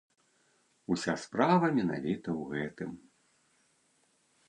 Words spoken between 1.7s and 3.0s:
менавіта ў гэтым.